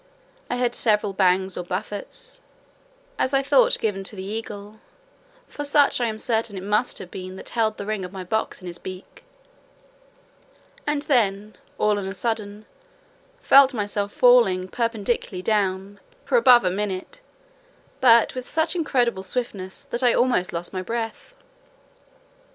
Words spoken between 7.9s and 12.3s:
of my box in his beak), and then, all on a